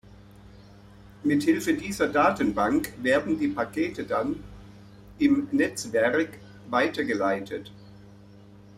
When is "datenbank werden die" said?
2.09-3.49